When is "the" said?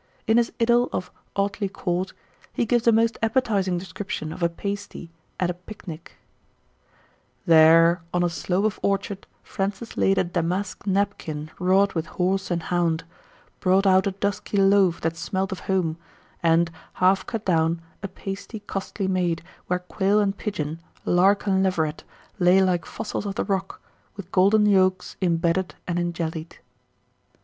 23.35-23.43